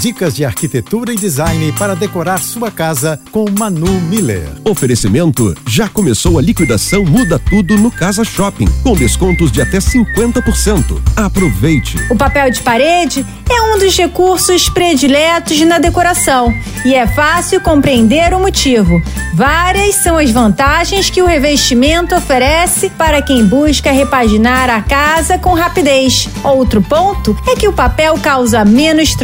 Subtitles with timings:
[0.00, 4.48] Dicas de arquitetura e design para decorar sua casa com Manu Miller.
[4.64, 11.00] Oferecimento: já começou a liquidação Muda Tudo no Casa Shopping, com descontos de até 50%.
[11.16, 11.96] Aproveite.
[12.10, 16.52] O papel de parede é um dos recursos prediletos na decoração
[16.84, 19.02] e é fácil compreender o motivo.
[19.34, 25.54] Várias são as vantagens que o revestimento oferece para quem busca repaginar a casa com
[25.54, 26.28] rapidez.
[26.42, 29.14] Outro ponto é que o papel causa menos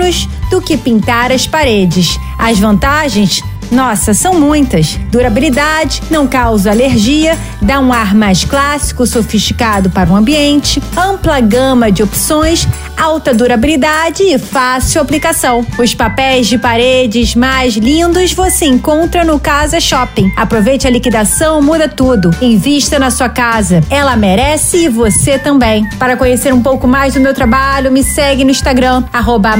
[0.00, 2.18] transtornos do que pintar as paredes.
[2.38, 4.98] As vantagens nossa, são muitas.
[5.10, 11.90] Durabilidade, não causa alergia, dá um ar mais clássico, sofisticado para o ambiente, ampla gama
[11.90, 15.64] de opções, alta durabilidade e fácil aplicação.
[15.78, 20.32] Os papéis de paredes mais lindos você encontra no Casa Shopping.
[20.36, 22.30] Aproveite a liquidação, muda tudo.
[22.42, 23.82] Invista na sua casa.
[23.88, 25.88] Ela merece e você também.
[25.98, 29.54] Para conhecer um pouco mais do meu trabalho, me segue no Instagram, arroba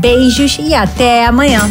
[0.00, 1.70] Beijos e até amanhã.